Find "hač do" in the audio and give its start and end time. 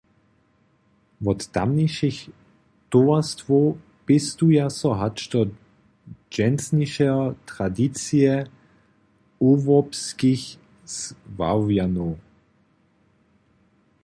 4.99-5.41